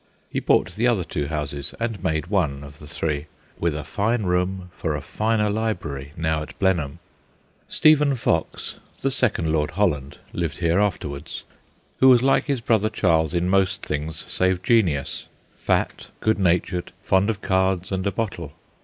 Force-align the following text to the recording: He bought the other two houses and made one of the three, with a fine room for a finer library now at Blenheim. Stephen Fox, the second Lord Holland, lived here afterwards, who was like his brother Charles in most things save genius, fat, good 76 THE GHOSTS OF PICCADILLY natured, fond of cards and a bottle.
He 0.31 0.39
bought 0.39 0.71
the 0.75 0.87
other 0.87 1.03
two 1.03 1.27
houses 1.27 1.75
and 1.79 2.03
made 2.03 2.25
one 2.25 2.63
of 2.63 2.79
the 2.79 2.87
three, 2.87 3.27
with 3.59 3.75
a 3.75 3.83
fine 3.83 4.23
room 4.23 4.71
for 4.73 4.95
a 4.95 4.99
finer 5.01 5.47
library 5.47 6.11
now 6.17 6.41
at 6.41 6.57
Blenheim. 6.57 6.97
Stephen 7.67 8.15
Fox, 8.15 8.79
the 9.01 9.11
second 9.11 9.51
Lord 9.51 9.69
Holland, 9.77 10.17
lived 10.33 10.57
here 10.57 10.79
afterwards, 10.79 11.43
who 11.99 12.09
was 12.09 12.23
like 12.23 12.45
his 12.45 12.61
brother 12.61 12.89
Charles 12.89 13.35
in 13.35 13.47
most 13.47 13.85
things 13.85 14.25
save 14.27 14.63
genius, 14.63 15.27
fat, 15.55 16.07
good 16.19 16.37
76 16.37 16.37
THE 16.39 16.41
GHOSTS 16.41 16.41
OF 16.41 16.49
PICCADILLY 16.49 16.55
natured, 16.55 16.91
fond 17.07 17.29
of 17.29 17.41
cards 17.43 17.91
and 17.91 18.07
a 18.07 18.11
bottle. 18.11 18.53